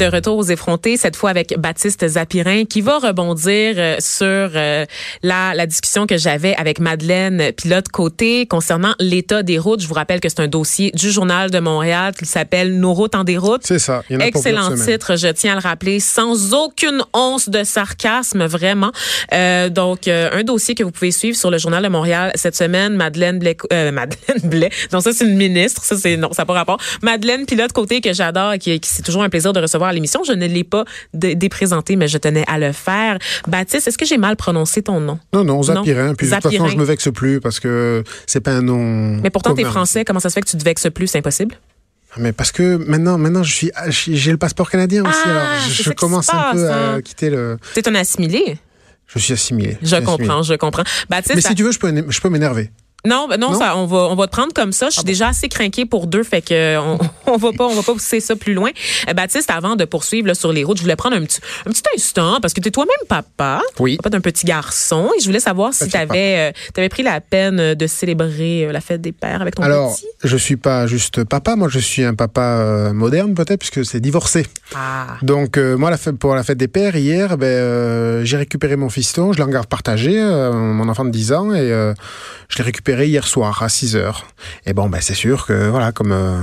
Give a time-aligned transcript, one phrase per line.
[0.00, 4.86] De retour aux effrontés, cette fois avec Baptiste Zapirin, qui va rebondir euh, sur euh,
[5.22, 9.82] la, la discussion que j'avais avec Madeleine Pilote Côté concernant l'état des routes.
[9.82, 13.14] Je vous rappelle que c'est un dossier du Journal de Montréal qui s'appelle Nos routes
[13.14, 13.60] en déroute.
[13.64, 14.02] C'est ça.
[14.08, 17.62] Il y en a Excellent titre, je tiens à le rappeler, sans aucune once de
[17.62, 18.92] sarcasme, vraiment.
[19.34, 22.56] Euh, donc, euh, un dossier que vous pouvez suivre sur le Journal de Montréal cette
[22.56, 22.94] semaine.
[22.94, 24.70] Madeleine Blais, euh, Madeleine Blais.
[24.94, 25.84] Non, ça c'est une ministre.
[25.84, 26.78] Ça c'est non, ça n'a pas rapport.
[27.02, 30.22] Madeleine Pilote Côté que j'adore, qui, qui c'est toujours un plaisir de recevoir à l'émission.
[30.24, 33.18] Je ne l'ai pas dé- déprésenté, mais je tenais à le faire.
[33.46, 35.18] Baptiste, est-ce que j'ai mal prononcé ton nom?
[35.32, 36.14] Non, non, Zapirin.
[36.14, 36.68] Puis de toute façon, Zapirin.
[36.68, 39.20] je me vexe plus parce que c'est pas un nom.
[39.22, 39.72] Mais pourtant, t'es commun.
[39.74, 40.04] français.
[40.04, 41.06] Comment ça se fait que tu te vexes plus?
[41.08, 41.56] C'est impossible?
[42.16, 45.18] Mais parce que maintenant, maintenant, je suis, j'ai le passeport canadien aussi.
[45.26, 47.02] Ah, alors, je, commence un peu à hein.
[47.02, 47.58] quitter le.
[47.74, 48.58] T'es un assimilé?
[49.06, 49.78] Je suis assimilé.
[49.80, 50.16] Je suis assimilé.
[50.26, 50.82] comprends, je comprends.
[51.08, 52.70] Baptiste, Mais ça- si tu veux, je peux, je peux m'énerver.
[53.06, 53.58] Non, ben non, Non?
[53.58, 54.88] Ça, on va on va te prendre comme ça.
[54.90, 56.98] Je suis déjà assez craqué pour deux, fait que on,
[57.34, 58.70] on va pas on va pas pousser ça plus loin.
[59.08, 61.70] Euh, Baptiste, avant de poursuivre là, sur les routes, je voulais prendre un petit un
[61.70, 63.96] petit instant parce que tu es toi-même papa, Oui.
[63.96, 66.52] papa d'un petit garçon, et je voulais savoir si tu avais
[66.90, 70.06] pris la peine de célébrer euh, la fête des pères avec ton Alors, petit?
[70.24, 71.56] je suis pas juste papa.
[71.56, 74.46] Moi, je suis un papa euh, moderne peut-être puisque c'est divorcé.
[74.74, 75.16] Ah.
[75.22, 78.76] Donc euh, moi, la fête, pour la fête des pères, hier, ben, euh, j'ai récupéré
[78.76, 81.94] mon fiston, je l'ai en euh, mon enfant de 10 ans, et euh,
[82.48, 84.26] je l'ai récupéré hier soir à 6 heures.
[84.66, 86.38] Et bon, ben, c'est sûr que, voilà, comme, euh,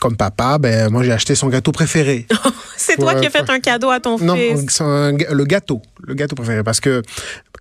[0.00, 0.27] comme papa,
[0.58, 2.26] ben, moi j'ai acheté son gâteau préféré.
[2.76, 4.78] C'est toi qui as fait un cadeau à ton non, fils.
[4.80, 7.02] ga- le gâteau, le gâteau préféré, parce que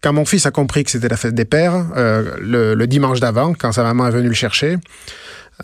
[0.01, 3.19] quand mon fils a compris que c'était la fête des pères, euh, le, le dimanche
[3.19, 4.77] d'avant, quand sa maman est venue le chercher,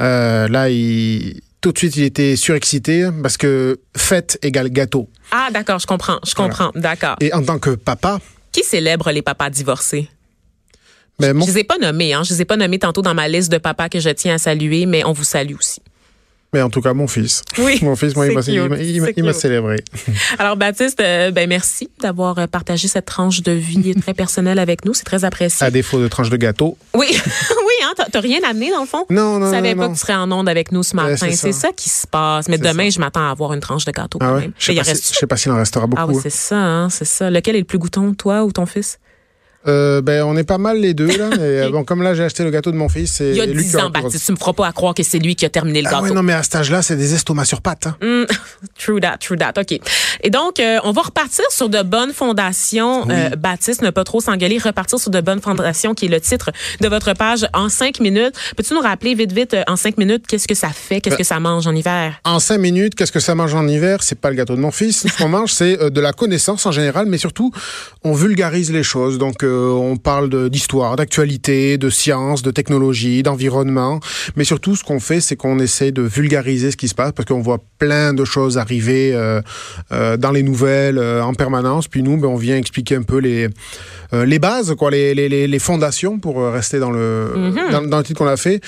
[0.02, 1.42] euh, là, il...
[1.62, 5.08] Tout de suite, il était surexcité parce que fête égale gâteau.
[5.32, 7.16] Ah, d'accord, je comprends, je comprends, d'accord.
[7.22, 8.20] Et en tant que papa,
[8.52, 10.10] Qui célèbre les papas divorcés?
[11.20, 12.24] ben, mon Je les ai pas nommés, hein.
[12.24, 14.38] Je les ai pas nommés tantôt dans ma liste de papas que je tiens à
[14.40, 15.82] saluer, mais on vous salue aussi.
[16.54, 17.42] Mais en tout cas, mon fils.
[17.58, 19.78] Oui, Mon fils, moi, il m'a- célébré.
[20.40, 24.86] Alors Baptiste, euh, ben merci d'avoir euh, partagé cette tranche de vie très personnelle avec
[24.86, 25.66] nous, c'est très apprécié.
[25.66, 26.78] À défaut de tranche de gâteau.
[26.94, 29.06] Oui, oui, hein, t'as- rien amené dans le fond?
[29.10, 29.94] Non, non, Je savais non, pas non.
[29.94, 31.16] que tu serais en onde avec nous ce matin.
[31.18, 31.60] c'est c'est ça.
[31.68, 31.74] ça.
[31.76, 32.48] qui se passe.
[32.48, 32.96] Mais demain, ça.
[32.96, 34.42] je m'attends à avoir une tranche de gâteau Ah quand ouais?
[34.42, 34.52] même.
[34.58, 36.02] Je sais pas, si- s'il en restera beaucoup.
[36.02, 37.30] Ah oui, c'est ça, hein, c'est ça.
[37.32, 39.00] Lequel est le plus goûton, toi ou ton fils?
[39.68, 41.30] Euh, ben, on est pas mal les deux, là.
[41.32, 43.42] Mais, euh, bon, comme là, j'ai acheté le gâteau de mon fils, c'est Il y
[43.42, 44.26] a lui 10 qui aura ans, Baptiste.
[44.26, 46.04] Tu me feras pas à croire que c'est lui qui a terminé le Ah gâteau.
[46.06, 47.88] ouais, non, mais à cet âge-là, c'est des estomacs sur pattes.
[47.88, 47.96] hein.
[48.02, 48.26] Mm,
[48.78, 49.54] true that, true that.
[49.60, 49.80] OK.
[50.22, 53.10] Et donc, euh, on va repartir sur de bonnes fondations.
[53.10, 54.58] Euh, Baptiste, ne pas trop s'engueuler.
[54.58, 56.52] Repartir sur de bonnes fondations, qui est le titre
[56.82, 58.36] de votre page en cinq minutes.
[58.58, 61.02] Peux-tu nous rappeler vite, vite, en cinq minutes, qu'est-ce que ça fait?
[61.02, 62.16] Qu'est-ce Ben, que ça mange en hiver?
[62.26, 64.04] En cinq minutes, qu'est-ce que ça mange en hiver?
[64.04, 65.08] C'est pas le gâteau de mon fils.
[65.08, 67.52] Ce qu'on mange, c'est de la connaissance en général, mais surtout,
[68.04, 69.18] on vulgarise les choses.
[69.18, 74.00] Donc, on parle d'histoire, d'actualité, de science, de technologie, d'environnement.
[74.36, 77.28] Mais surtout, ce qu'on fait, c'est qu'on essaie de vulgariser ce qui se passe parce
[77.28, 79.42] qu'on voit plein de choses arriver euh,
[79.92, 81.88] euh, dans les nouvelles euh, en permanence.
[81.88, 83.50] Puis nous, ben, on vient expliquer un peu les
[84.14, 87.34] euh, les bases, quoi, les, les, les, les fondations pour euh, rester dans le
[87.72, 88.62] dans, dans le titre qu'on a fait.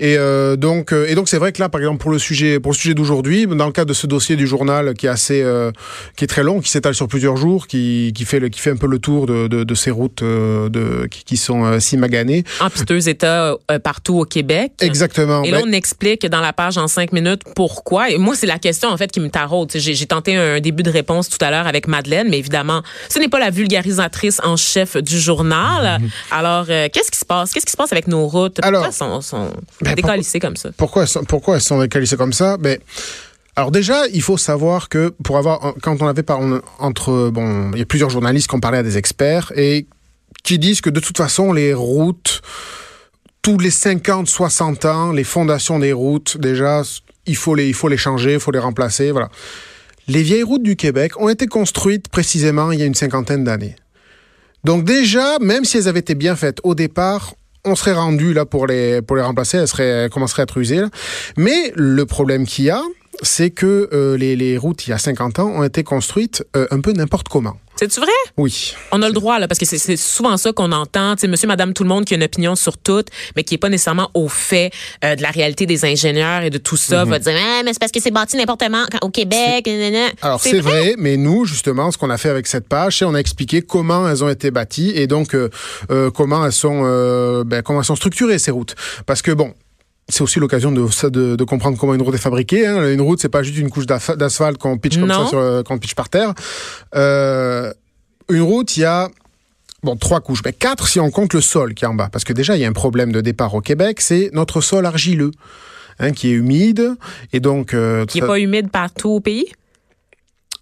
[0.00, 2.58] Et euh, donc, euh, et donc c'est vrai que là, par exemple, pour le sujet,
[2.58, 5.42] pour le sujet d'aujourd'hui, dans le cadre de ce dossier du journal qui est assez,
[5.42, 5.70] euh,
[6.16, 8.70] qui est très long, qui s'étale sur plusieurs jours, qui, qui fait le, qui fait
[8.70, 12.42] un peu le tour de, de, de ces routes de, qui, qui sont si maganées.
[12.60, 14.72] En piteux état partout au Québec.
[14.80, 15.44] Exactement.
[15.44, 18.10] Et là, Ben, on explique dans la page en cinq minutes pourquoi.
[18.10, 19.70] Et moi, c'est la question, en fait, qui me taraude.
[19.74, 23.28] J'ai tenté un début de réponse tout à l'heure avec Madeleine, mais évidemment, ce n'est
[23.28, 26.00] pas la vulgarisatrice en chef du journal.
[26.30, 27.52] Alors, euh, qu'est-ce qui passe?
[27.52, 28.58] Qu'est-ce qui se passe avec nos routes?
[28.62, 29.50] Alors, pourquoi elles sont, sont
[29.80, 30.70] ben, décalissées comme ça?
[30.76, 32.56] Pourquoi elles sont, pourquoi elles sont décalissées comme ça?
[32.56, 32.78] Ben,
[33.54, 36.40] alors déjà, il faut savoir que pour avoir, quand on avait par
[36.78, 39.86] entre, bon, il y a plusieurs journalistes qui ont parlé à des experts et
[40.42, 42.42] qui disent que de toute façon, les routes,
[43.42, 46.82] tous les 50, 60 ans, les fondations des routes, déjà,
[47.26, 49.28] il faut les, il faut les changer, il faut les remplacer, voilà.
[50.08, 53.76] Les vieilles routes du Québec ont été construites précisément il y a une cinquantaine d'années.
[54.64, 57.34] Donc déjà, même si elles avaient été bien faites au départ,
[57.64, 60.82] on serait rendu là pour les, pour les remplacer, elles, seraient, commenceraient à être usées.
[61.36, 62.82] Mais le problème qu'il y a,
[63.22, 66.66] c'est que euh, les, les routes il y a 50 ans ont été construites euh,
[66.70, 67.56] un peu n'importe comment.
[67.76, 68.10] C'est-tu vrai?
[68.36, 68.74] Oui.
[68.92, 71.14] On a le droit, là, parce que c'est- c'est souvent ça qu'on entend.
[71.16, 73.04] Tu sais, monsieur, madame, tout le monde qui a une opinion sur tout,
[73.36, 74.70] mais qui est pas nécessairement au fait
[75.02, 77.78] euh, de la réalité des ingénieurs et de tout ça, va dire, ah, mais c'est
[77.78, 79.66] parce que c'est bâti n'importe comment au Québec.
[80.20, 83.14] Alors c'est vrai, mais nous justement, ce qu'on a fait avec cette page, c'est on
[83.14, 85.48] a expliqué comment elles ont été bâties et donc euh,
[85.90, 86.82] euh, comment elles sont,
[87.46, 88.74] ben, comment elles sont structurées ces routes.
[89.06, 89.54] Parce que bon.
[90.10, 92.66] C'est aussi l'occasion de, de, de comprendre comment une route est fabriquée.
[92.66, 92.92] Hein.
[92.92, 95.24] Une route, c'est pas juste une couche d'asphalte qu'on pitch comme Non.
[95.24, 96.34] ça, sur, euh, qu'on pitch par terre.
[96.94, 97.72] Euh,
[98.28, 99.08] une route, il y a
[99.82, 102.10] Bon, trois couches, mais quatre si on compte le sol qui est en bas.
[102.12, 104.84] Parce que déjà, il y a un problème de départ au Québec, c'est notre sol
[104.84, 105.30] argileux,
[106.00, 106.96] hein, qui est humide.
[107.32, 107.72] Et donc...
[107.72, 109.46] euh, Qui est ça- pas humide partout au pays?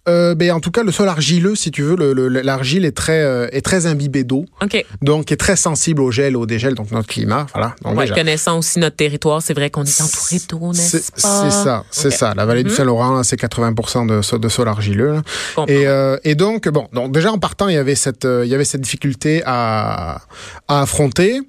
[0.07, 2.95] Euh, ben, en tout cas, le sol argileux, si tu veux, le- le- l'argile est
[2.95, 4.83] très, euh, est très imbibée d'eau, OK.
[5.01, 7.75] donc est très sensible au gel, au dégel, donc notre climat, voilà.
[7.83, 11.43] Donc, Ouais, déjà, connaissant aussi notre territoire, c'est vrai qu'on est entouré d'eau, n'est-ce pas?
[11.43, 12.33] c'est ça, c'est ça.
[12.35, 12.75] La vallée du Mhm.
[12.75, 15.13] Saint-Laurent, c'est 80% de, so- de sol argileux.
[15.13, 15.21] là.
[15.67, 18.49] Et, euh, et donc, bon, donc déjà en partant, il y avait cette, euh, il
[18.51, 20.21] y avait cette difficulté à,
[20.67, 21.41] à affronter.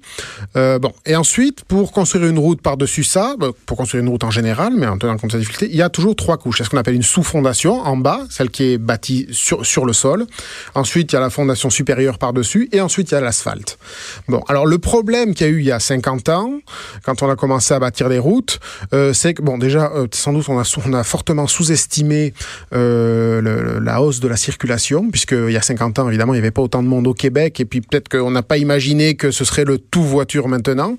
[0.55, 4.31] Bon, et ensuite, pour construire une route par-dessus ça, bah, pour construire une route en
[4.31, 6.57] général, mais en tenant compte de cette difficulté, il y a toujours trois couches.
[6.59, 9.93] C'est ce qu'on appelle une sous-fondation en bas, celle qui est bâtie sur, sur le
[9.93, 10.25] sol.
[10.73, 13.77] Ensuite, il y a la fondation supérieure par-dessus, et ensuite, il y a l'asphalte.
[14.27, 16.53] Bon, alors le problème qu'il y a eu il y a 50 ans,
[17.05, 18.59] quand on a commencé à bâtir des routes,
[18.93, 22.33] euh, c'est que, bon, déjà, euh, sans doute, on a, on a fortement sous-estimé
[22.73, 26.49] euh, la hausse de la circulation, puisqu'il y a 50 ans, évidemment, il n'y avait
[26.49, 29.45] pas autant de monde au Québec, et puis peut-être qu'on n'a pas imaginé que ce
[29.45, 30.97] serait le tout voiture maintenant.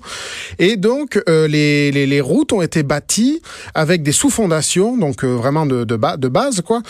[0.59, 3.41] Et donc, les, les, routes ont été bâties
[3.73, 6.81] avec des sous-fondations, donc vraiment de, de, ba- de base, quoi,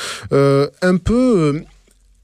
[0.81, 1.53] un peu...
[1.55, 1.59] euh,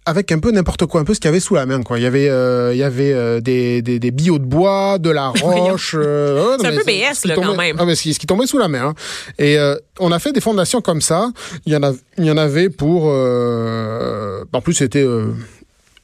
[0.06, 1.84] avec un peu n'importe quoi, un peu ce qu'il y avait sous la main.
[1.84, 2.00] Quoi.
[2.00, 5.12] Il y avait, euh, il y avait euh, des, des, des billots de bois, de
[5.12, 5.94] la roche.
[5.96, 7.76] euh, C'est un peu BS, qui là, tombait- quand même.
[7.80, 8.88] Ah, mais ce qui, tombait sous la main.
[8.88, 8.94] hein.
[9.38, 11.30] Et euh, on a fait des fondations comme ça.
[11.68, 13.04] Il y en, a, il y en avait pour...
[13.10, 15.04] euh, en plus, c'était...
[15.04, 15.28] euh,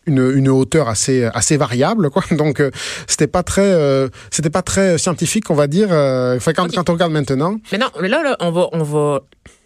[0.07, 2.69] une, une hauteur assez assez variable quoi donc euh,
[3.07, 6.75] c'était pas très euh, c'était pas très scientifique on va dire euh, enfin, quand, Ok.
[6.75, 9.21] quand on regarde maintenant Mais non, mais là, là, on va, on va,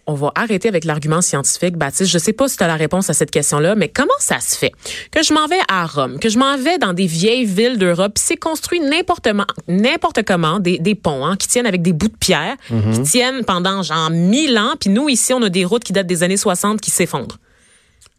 [0.10, 2.12] on va arrêter avec l'argument scientifique, Baptiste.
[2.12, 4.58] Je sais pas si tu as la réponse à cette question-là, mais comment ça se
[4.58, 4.72] fait
[5.12, 8.14] que je m'en vais à Rome, que je m'en vais dans des vieilles villes d'Europe,
[8.16, 9.28] puis c'est construit n'importe
[9.68, 12.56] n'importe comment, des, des ponts hein, qui tiennent avec des bouts de pierre,
[12.94, 16.08] qui tiennent pendant genre mille ans, puis nous ici, on a des routes qui datent
[16.08, 17.38] des années 60 qui s'effondrent.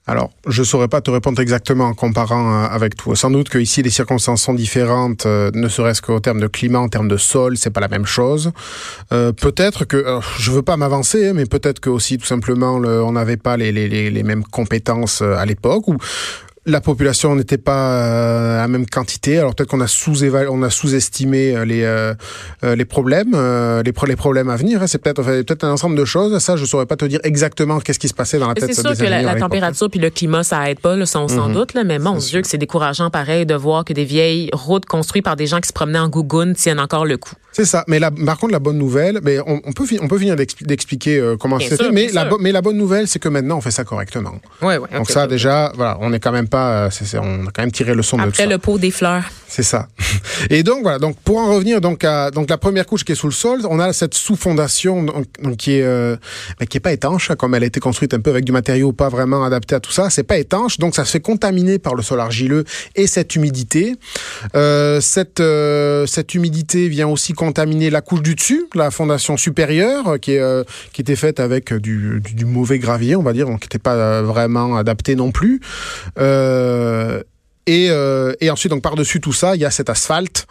[0.07, 3.15] Alors, je saurais pas te répondre exactement en comparant euh, avec toi.
[3.15, 6.81] Sans doute que ici les circonstances sont différentes, euh, ne serait-ce qu'au terme de climat,
[6.81, 8.51] en termes de sol, c'est pas la même chose.
[9.13, 12.79] Euh, peut-être que, alors, je veux pas m'avancer, hein, mais peut-être que aussi tout simplement
[12.79, 15.97] le- on n'avait pas les, les, les, les mêmes compétences euh, à l'époque ou
[16.71, 19.39] la population n'était pas euh, à la même quantité.
[19.39, 22.15] Alors peut-être qu'on a sous on a sous-estimé euh, les euh,
[22.63, 24.83] les problèmes, euh, les, pro- les problèmes à venir.
[24.83, 24.87] hein.
[24.87, 26.39] C'est peut-être enfin, peut-être un ensemble de choses.
[26.39, 28.83] Ça, je saurais pas te dire exactement qu'est-ce qui se passait dans la tête C'est
[28.83, 31.55] des sûr que la, température puis le climat, ça aide pas, là, on s'en Mhm.
[31.55, 34.87] doute, là, mais mon Dieu, que c'est décourageant pareil de voir que des vieilles routes
[34.87, 37.33] construites par des gens qui se promenaient en gougoune tiennent encore le coup.
[37.53, 37.85] C'est ça.
[37.89, 41.19] Mais la, par contre, la bonne nouvelle, mais on, on peut, on peut d'expli- d'expliquer
[41.19, 41.93] euh, comment c'est sûr, fait.
[41.93, 42.31] Mais la, sûr.
[42.31, 44.35] bo- mais la bonne nouvelle, c'est que maintenant, on fait ça correctement.
[44.63, 44.89] Ouais, ouais.
[44.97, 47.63] Donc ça, déjà, voilà, on est quand même pas, euh, c'est- c'est- on a quand
[47.63, 48.47] même tiré le son de tout ça.
[48.47, 49.25] le pot des fleurs.
[49.49, 49.89] C'est ça.
[50.51, 50.99] Et donc voilà.
[50.99, 53.61] Donc pour en revenir donc à donc la première couche qui est sous le sol,
[53.69, 56.17] on a cette sous-fondation donc, donc, qui est euh,
[56.69, 58.93] qui est pas étanche, hein, comme elle a été construite un peu avec du matériau
[58.93, 60.09] pas vraiment adapté à tout ça.
[60.11, 62.65] C'est pas étanche, donc ça se fait contaminer par le sol argileux
[62.95, 63.97] et cette humidité.
[64.55, 70.07] Euh, cette euh, cette humidité vient aussi contaminer la couche du dessus, la fondation supérieure,
[70.09, 70.63] euh, qui est euh,
[70.93, 73.79] qui était faite avec du, du, du mauvais gravier, on va dire, donc qui n'était
[73.79, 75.61] pas euh, vraiment adapté non plus.
[76.19, 77.23] Euh, euh,
[77.67, 80.47] et, euh, et ensuite, donc par-dessus tout ça, il y a cet asphalte.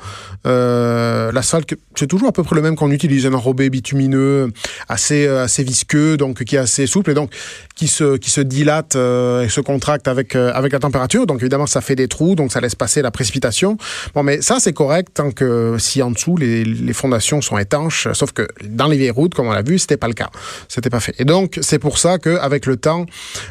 [0.46, 4.52] Euh, L'asphalte, c'est toujours à peu près le même qu'on utilise, un enrobé bitumineux,
[4.88, 7.32] assez euh, assez visqueux, donc qui est assez souple et donc
[7.76, 11.26] qui se qui se dilate et se contracte avec avec la température.
[11.26, 13.78] Donc évidemment, ça fait des trous, donc ça laisse passer la précipitation.
[14.14, 18.08] Bon, mais ça c'est correct tant que si en dessous les, les fondations sont étanches.
[18.14, 20.30] Sauf que dans les vieilles routes, comme on l'a vu, c'était pas le cas.
[20.68, 21.16] C'était pas fait.
[21.20, 23.06] Et donc c'est pour ça que avec le temps,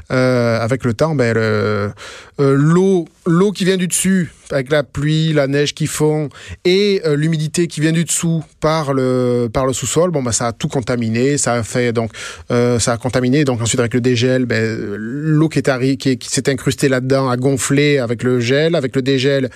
[0.08, 1.92] avec le temps, ben le-
[2.38, 3.06] l'eau
[3.48, 6.28] l'eau qui vient du dessus avec la pluie, la neige qui fond
[6.66, 10.48] et euh, l'humidité qui vient du dessous par le par le sous-sol, bon bah ça
[10.48, 12.10] a tout contaminé, ça a fait donc
[12.50, 15.62] euh, ça a contaminé donc ensuite avec le dégel, ben, l'eau qui
[15.96, 19.48] qui, qui s'est incrustée là-dedans a gonflé avec le gel, avec le dégel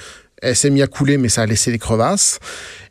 [0.42, 2.40] elle s'est mise à couler, mais ça a laissé des crevasses.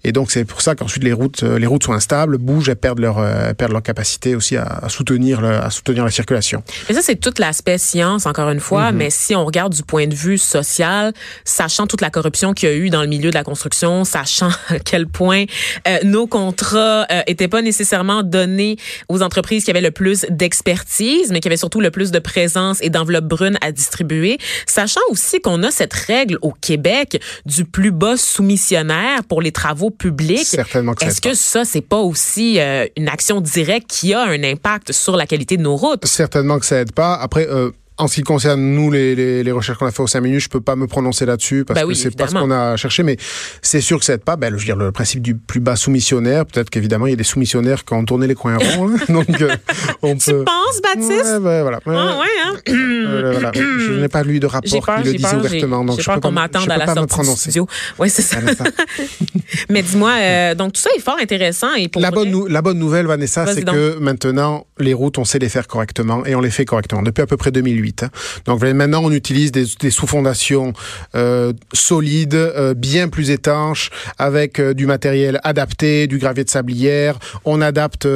[0.04, 3.00] Et donc c'est pour ça qu'ensuite les routes, les routes sont instables, bougent, elles perdent
[3.00, 6.64] leur, elles perdent leur capacité aussi à, à soutenir, le, à soutenir la circulation.
[6.90, 10.08] Et ça c'est tout l'aspect science encore une fois, mais si on regarde du point
[10.08, 11.14] de vue social,
[11.46, 14.50] sachant toute la corruption qu'il y a eu dans le milieu de la construction, sachant
[14.70, 15.46] à quel point
[15.88, 18.78] euh, nos contrats euh, étaient pas nécessairement donnés
[19.10, 22.80] aux entreprises qui avaient le plus d'expertise, mais qui avaient surtout le plus de présence
[22.82, 27.92] et d'enveloppe brune à distribuer, sachant aussi qu'on a cette règle au Québec du plus
[27.92, 30.46] bas soumissionnaire pour les travaux publics.
[30.46, 34.44] Certainement que Est-ce que ça, c'est pas aussi euh, une action directe qui a un
[34.44, 36.06] impact sur la qualité de nos routes?
[36.06, 37.14] Certainement que ça aide pas.
[37.16, 40.08] Après, euh, en ce qui concerne nous, les, les, les recherches qu'on a fait au
[40.08, 42.34] 5 minutes, je peux pas me prononcer là-dessus parce Ben que oui, c'est pas ce
[42.34, 43.16] qu'on a cherché, mais
[43.62, 44.38] c'est sûr que ça aide pas.
[44.38, 47.18] Ben, je veux dire, le principe du plus bas soumissionnaire, peut-être qu'évidemment, il y a
[47.18, 48.98] des soumissionnaires qui ont tourné les coins ronds, hein.
[49.14, 49.56] donc euh,
[50.02, 50.44] on Tu peut...
[50.46, 51.10] penses, Baptiste?
[51.12, 51.80] Ouais, ben, voilà.
[51.86, 52.54] Ah ouais, hein?
[53.26, 53.52] Euh, voilà.
[53.56, 56.20] Je n'ai pas lu de rapport peur, qui le disait ouvertement, donc je peux qu'on
[56.22, 57.42] pas, m'attende à la pas me sortie du prononcer.
[57.52, 57.68] studio.
[58.00, 58.40] Oui, c'est ça.
[58.40, 58.64] Vanessa.
[59.70, 62.48] Mais dis-moi, euh, donc tout ça est fort intéressant et pour La vrai- bonne, nou-
[62.48, 66.36] la bonne nouvelle, Vanessa, c'est que maintenant, les routes, on sait les faire correctement et
[66.36, 68.04] on les fait correctement depuis à peu près 2008.
[68.04, 68.10] hein.
[68.46, 70.74] Donc maintenant, on utilise des, des sous-fondations
[71.16, 72.38] euh, solides,
[72.78, 77.18] bien plus étanches, avec du matériel adapté, du gravier de sablière.
[77.46, 78.08] On adapte,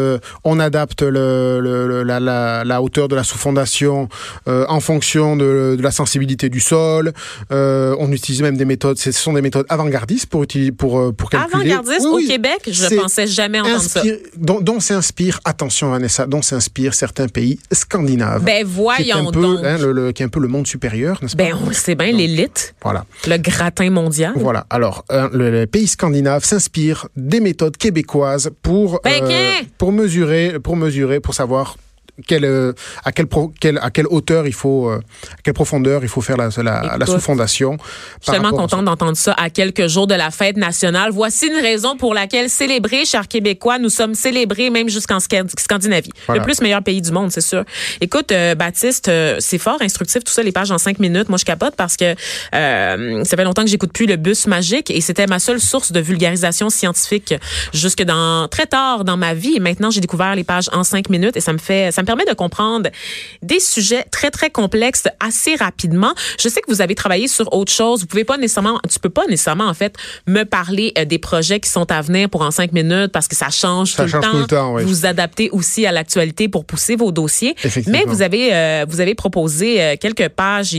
[0.44, 4.08] on adapte le, le- le- la, la- la hauteur de la sous-fondation
[4.48, 7.14] en fonction de, de la sensibilité du sol.
[7.52, 10.46] Euh, on utilise même des méthodes, ce sont des méthodes avant-gardistes pour
[10.78, 11.72] pour euh, pour calculer.
[11.74, 12.28] Avant-gardiste Oui, au.
[12.28, 14.00] Québec, je C'est pensais jamais entendre ça.
[14.02, 18.44] inspire- dont, dont s'inspire, attention Vanessa, dont s'inspirent certains pays scandinaves.
[18.44, 18.66] Ben
[18.98, 21.36] qui est un peu, hein, le, le- qui est un peu le monde supérieur, n'est-ce
[21.36, 21.44] pas?
[21.44, 23.06] Ben on le sait bien, l'élite, Voilà.
[23.28, 24.34] le gratin mondial.
[24.36, 24.66] Voilà.
[24.70, 29.66] Alors, hein, le, le pays scandinave s'inspire des méthodes québécoises pour Ben, qu'un?
[29.78, 31.78] pour mesurer, pour mesurer, pour savoir
[32.28, 34.98] quelle, euh, à quelle pro- quelle- à quelle hauteur il faut, euh,
[35.32, 37.78] à quelle profondeur il faut faire la, la, la Écoute, sous-fondation.
[38.20, 41.12] Je suis tellement contente d'entendre ça à quelques jours de la fête nationale.
[41.12, 46.12] Voici une raison pour laquelle célébrer, chers Québécois, nous sommes célébrés même jusqu'en Sca- Scandinavie.
[46.28, 46.40] Voilà.
[46.42, 47.64] Le plus meilleur pays du monde, c'est sûr.
[48.02, 51.30] Écoute, euh, Baptiste, euh, c'est fort instructif tout ça, les pages en cinq minutes.
[51.30, 52.16] Moi, je capote parce que
[52.54, 55.92] euh, ça fait longtemps que j'écoute plus le bus magique et c'était ma seule source
[55.92, 57.34] de vulgarisation scientifique
[57.74, 59.56] jusque dans très tard dans ma vie.
[59.56, 62.05] Et maintenant, j'ai découvert les pages en cinq minutes et ça me fait, ça me
[62.06, 62.90] permet de comprendre
[63.42, 66.14] des sujets très très complexes assez rapidement.
[66.40, 68.02] Je sais que vous avez travaillé sur autre chose.
[68.02, 69.96] Vous pouvez pas nécessairement, tu peux pas nécessairement en fait
[70.28, 73.36] me parler euh, des projets qui sont à venir pour en cinq minutes parce que
[73.36, 74.84] ça change, Ça tout, change le tout le temps, oui.
[74.84, 77.56] Vous adaptez aussi à l'actualité pour pousser vos dossiers.
[77.88, 80.78] Mais vous avez euh, vous avez proposé euh, quelques pages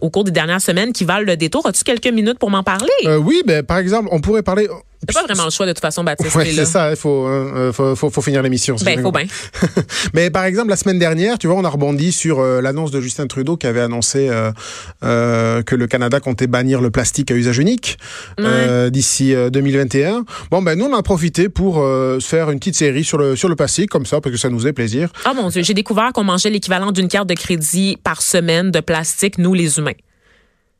[0.00, 1.66] au cours des dernières semaines qui valent le détour.
[1.66, 2.88] As-tu quelques minutes pour m'en parler?
[3.04, 4.68] Euh, oui, ben, par exemple, on pourrait parler.
[5.00, 6.34] C'est pas vraiment le choix de toute façon, Baptiste.
[6.34, 8.76] Ouais, c'est ça, il faut, hein, euh, faut, faut, faut finir l'émission.
[8.76, 9.26] si Ben, faut bien.
[10.12, 13.00] Mais par exemple, la semaine dernière, tu vois, on a rebondi sur euh, l'annonce de
[13.00, 14.50] Justin Trudeau qui avait annoncé euh,
[15.04, 17.96] euh, que le Canada comptait bannir le plastique à usage unique
[18.40, 20.24] euh, d'ici euh, 2021.
[20.50, 23.36] Bon, ben nous, on a profité pour euh, se faire une petite série sur le,
[23.36, 25.10] sur le plastique, comme ça, parce que ça nous fait plaisir.
[25.30, 28.80] Oh mon Dieu, j'ai découvert qu'on mangeait l'équivalent d'une carte de crédit par semaine de
[28.80, 30.07] plastique, nous les humains.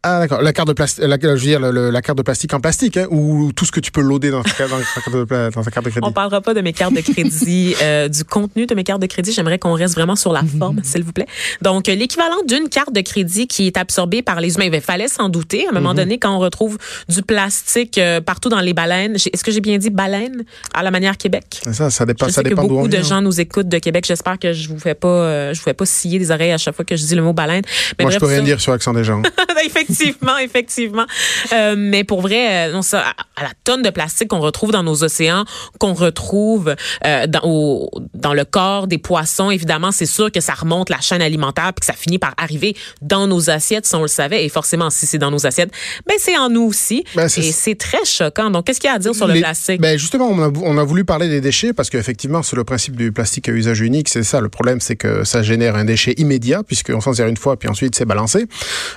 [0.04, 2.54] Ah d'accord, la carte de plastique, la, je veux dire le- la carte de plastique
[2.54, 5.00] en plastique, hein, ou tout ce que tu peux loader dans ta, carte- dans ta
[5.00, 6.06] carte de, pla- dans ta carte de crédit?
[6.06, 9.06] On parlera pas de mes cartes de crédit, euh, du contenu de mes cartes de
[9.08, 9.32] crédit.
[9.32, 11.26] J'aimerais qu'on reste vraiment sur la forme, s'il vous plaît.
[11.62, 14.70] Donc, l'équivalent d'une carte de crédit qui est absorbée par les humains.
[14.72, 15.66] Il fallait s'en douter.
[15.66, 16.78] À un moment donné, quand on retrouve
[17.08, 20.92] du plastique euh, partout dans les baleines, est-ce que j'ai bien dit baleine à la
[20.92, 21.60] manière Québec?
[21.72, 24.04] Ça, ça dépend, Je ça sais dépend on beaucoup de gens nous écoutent de Québec.
[24.06, 26.58] J'espère que je vous fais pas, euh, je vous fais pas scier des oreilles à
[26.58, 27.62] chaque fois que je dis le mot baleine.
[27.98, 29.20] Mais Moi, je bref, peux rien ça- dire sur l'accent des gens.
[29.90, 31.06] effectivement, effectivement.
[31.52, 34.70] Euh, mais pour vrai, euh, non, ça, à, à la tonne de plastique qu'on retrouve
[34.70, 35.44] dans nos océans,
[35.78, 36.74] qu'on retrouve
[37.06, 41.00] euh, dans, au- dans le corps des poissons, évidemment, c'est sûr que ça remonte la
[41.00, 44.44] chaîne alimentaire puis que ça finit par arriver dans nos assiettes, si on le savait.
[44.44, 45.70] Et forcément, si c'est dans nos assiettes,
[46.06, 47.04] ben c'est en nous aussi.
[47.14, 48.50] Ben, et c'est très choquant.
[48.50, 49.80] Donc, qu'est-ce qu'il y a à dire sur le Les- plastique?
[49.80, 52.96] Ben justement, on a, on a voulu parler des déchets parce qu'effectivement, c'est le principe
[52.96, 54.08] du plastique à usage unique.
[54.08, 54.40] C'est ça.
[54.40, 57.68] Le problème, c'est que ça génère un déchet immédiat puisqu'on s'en sert une fois puis
[57.68, 58.46] ensuite c'est balancé.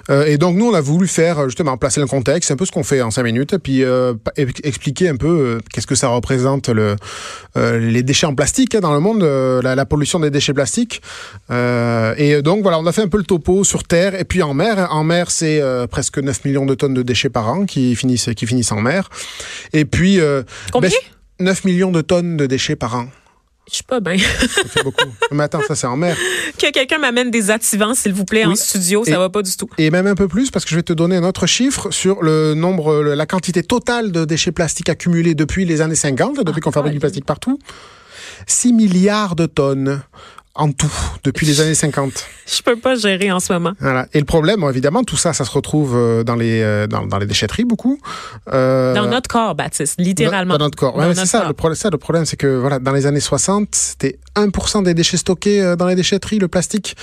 [0.10, 2.66] Euh, et donc nous, on a voulu faire justement placer le contexte, c'est un peu
[2.66, 6.10] ce qu'on fait en cinq minutes, puis euh, expliquer un peu euh, qu'est-ce que ça
[6.10, 6.96] représente le,
[7.58, 10.54] euh, les déchets en plastique hein, dans le monde, euh, la, la pollution des déchets
[10.54, 11.02] plastiques.
[11.50, 14.42] Euh, et donc voilà, on a fait un peu le topo sur terre et puis
[14.42, 14.88] en mer.
[14.92, 18.30] En mer, c'est euh, presque 9 millions de tonnes de déchets par an qui finissent
[18.36, 19.10] qui finissent en mer.
[19.74, 20.90] Et puis euh, Combien?
[21.40, 23.08] 9 millions de tonnes de déchets par an.
[23.70, 24.18] Je sais pas bien.
[24.18, 25.06] Ça fait beaucoup.
[25.32, 26.18] Mais attends, ça c'est en mer.
[26.58, 29.06] que quelqu'un m'amène des activants, s'il vous plaît, en studio.
[29.06, 29.70] Ça Et- va pas du tout.
[29.78, 32.22] Et même un peu plus parce que je vais te donner un autre chiffre sur
[32.24, 36.72] le nombre, la quantité totale de déchets plastiques accumulés depuis les années 50, depuis qu'on
[36.72, 37.60] fabrique du plastique partout.
[38.48, 40.02] 6 milliards de tonnes
[40.56, 40.92] en tout
[41.24, 42.12] depuis les années 50.
[42.46, 43.74] Je peux pas gérer en ce moment.
[43.80, 44.08] Voilà.
[44.14, 47.18] Et le problème, évidemment, tout ça, ça se retrouve euh, dans les euh, dans, dans
[47.18, 48.00] les déchetteries beaucoup.
[48.52, 50.58] Euh, dans notre corps, Baptiste, littéralement.
[50.58, 50.96] Dans, notre corps.
[50.96, 51.48] Ouais, c'est ça.
[51.48, 51.90] Le problème, ça.
[51.90, 55.88] Le problème, c'est que voilà, dans les années 60, c'était 1% des déchets stockés dans
[55.88, 56.96] les déchetteries, le plastique.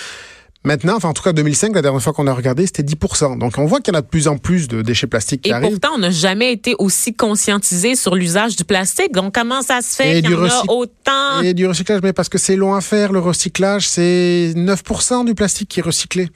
[0.68, 3.38] Maintenant, enfin en tout cas 2005, la dernière fois qu'on a regardé, c'était 10%.
[3.38, 5.48] Donc on voit qu'il y en a de plus en plus de déchets plastiques qui
[5.48, 5.70] Et arrivent.
[5.70, 9.12] pourtant, on n'a jamais été aussi conscientisé sur l'usage du plastique.
[9.12, 11.40] Donc comment ça se fait qu'il y en a autant?
[11.42, 13.12] Et du recyclage, mais parce que c'est long à faire.
[13.12, 16.28] Le recyclage, c'est 9% du plastique qui est recyclé.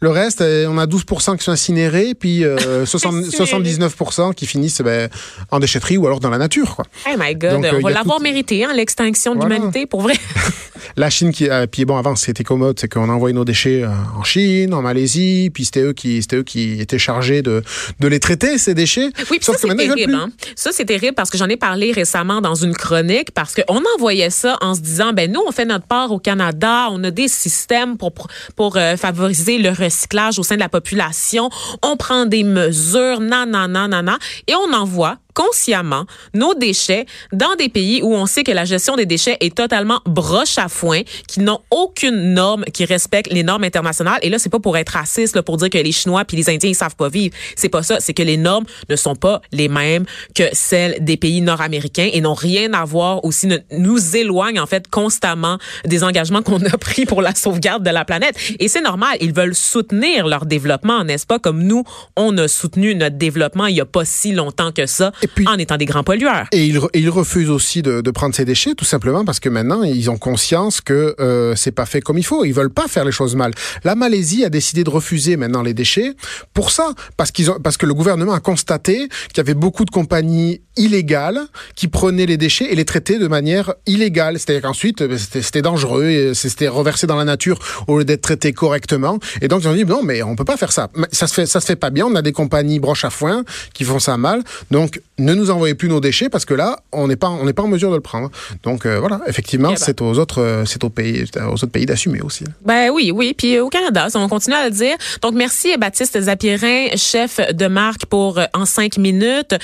[0.00, 5.08] Le reste, euh, on a 12% qui sont incinérés, puis euh, 79% qui finissent ben,
[5.50, 6.76] en déchetterie ou alors dans la nature.
[6.76, 6.84] Quoi.
[7.06, 8.22] Oh my God, Donc, on va l'avoir tout...
[8.22, 10.14] mérité, hein, l'extinction de l'humanité, pour vrai.
[10.96, 13.90] la Chine, qui, euh, puis bon, avant, c'était commode, c'est qu'on envoyait nos déchets euh,
[14.16, 17.62] en Chine, en Malaisie, puis c'était eux qui, eux qui étaient chargés de,
[18.00, 19.10] de les traiter, ces déchets.
[19.30, 20.14] Oui, puis ça, c'est terrible.
[20.14, 20.30] Hein?
[20.56, 24.30] Ça, c'est terrible parce que j'en ai parlé récemment dans une chronique, parce qu'on envoyait
[24.30, 27.28] ça en se disant, ben nous, on fait notre part au Canada, on a des
[27.28, 28.12] systèmes pour,
[28.56, 31.50] pour euh, favoriser le recyclage au sein de la population.
[31.82, 36.04] On prend des mesures, nanana, nanana, et on envoie consciemment
[36.34, 40.00] nos déchets dans des pays où on sait que la gestion des déchets est totalement
[40.04, 44.18] broche à foin, qui n'ont aucune norme qui respecte les normes internationales.
[44.22, 46.50] Et là, c'est pas pour être raciste, là, pour dire que les Chinois puis les
[46.50, 47.36] Indiens ils savent pas vivre.
[47.54, 48.00] C'est pas ça.
[48.00, 52.20] C'est que les normes ne sont pas les mêmes que celles des pays nord-américains et
[52.20, 57.06] n'ont rien à voir aussi nous éloignent en fait constamment des engagements qu'on a pris
[57.06, 58.34] pour la sauvegarde de la planète.
[58.58, 59.16] Et c'est normal.
[59.20, 61.38] Ils veulent soutenir leur développement, n'est-ce pas?
[61.38, 61.84] Comme nous,
[62.16, 65.12] on a soutenu notre développement il y a pas si longtemps que ça.
[65.28, 66.46] Et puis, en étant des grands pollueurs.
[66.52, 69.82] Et ils, ils refusent aussi de, de, prendre ces déchets, tout simplement parce que maintenant,
[69.82, 72.44] ils ont conscience que euh, c'est pas fait comme il faut.
[72.44, 73.52] Ils veulent pas faire les choses mal.
[73.84, 76.14] La Malaisie a décidé de refuser maintenant les déchets
[76.54, 79.84] pour ça, parce qu'ils ont, parce que le gouvernement a constaté qu'il y avait beaucoup
[79.84, 81.40] de compagnies illégales
[81.74, 84.38] qui prenaient les déchets et les traitaient de manière illégale.
[84.38, 89.18] C'est-à-dire qu'ensuite, c'était dangereux, c'était reversé dans la nature au lieu d'être traité correctement.
[89.42, 90.88] Et donc ils ont dit non, mais on peut pas faire ça.
[91.12, 92.06] Ça se fait, ça se fait pas bien.
[92.06, 93.44] On a des compagnies broche à foin
[93.74, 94.42] qui font ça mal.
[94.70, 97.52] Donc ne nous envoyez plus nos déchets parce que là, on n'est pas, on n'est
[97.52, 98.30] pas en mesure de le prendre.
[98.62, 99.76] Donc euh, voilà, effectivement, ben.
[99.76, 102.44] c'est aux autres, euh, c'est aux pays, aux autres pays d'assumer aussi.
[102.64, 103.34] Ben oui, oui.
[103.36, 104.96] Puis au Canada, on continue à le dire.
[105.22, 109.54] Donc merci Baptiste Zapierin, chef de marque pour euh, en cinq minutes.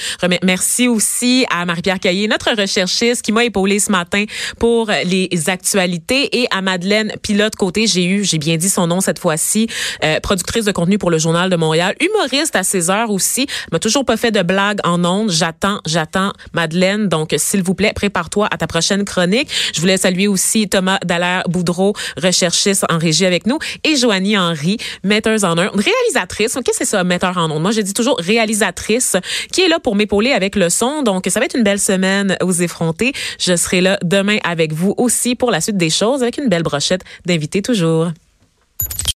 [0.42, 4.25] Merci aussi à Marie-Pierre Caillé, notre recherchiste qui m'a épaulé ce matin
[4.58, 7.87] pour les actualités, et à Madeleine Pilote côté.
[7.87, 9.68] J'ai eu, j'ai bien dit son nom cette fois-ci,
[10.02, 13.47] euh, productrice de contenu pour le Journal de Montréal, humoriste à 16 heures aussi.
[13.73, 15.30] M'a toujours pas fait de blague en ondes.
[15.45, 17.07] J'attends, j'attends Madeleine.
[17.07, 19.50] Donc, s'il vous plaît, prépare-toi à ta prochaine chronique.
[19.75, 25.45] Je voulais saluer aussi Thomas Dallaire-Boudreau, recherchiste en régie avec nous, et Joanie Henry, metteuse
[25.45, 26.54] en ondes, réalisatrice.
[26.54, 27.61] Qu'est-ce que c'est ça, metteur en ondes?
[27.61, 29.17] Moi, je dis toujours réalisatrice,
[29.52, 31.02] qui est là pour m'épauler avec le son.
[31.02, 33.13] Donc, ça va être une belle semaine aux effrontés.
[33.39, 36.63] Je serai là demain avec vous aussi pour la suite des choses, avec une belle
[36.63, 38.13] brochette d'invités toujours.